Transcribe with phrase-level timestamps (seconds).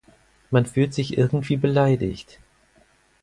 [0.49, 2.39] Man fühlt sich irgendwie beleidigt.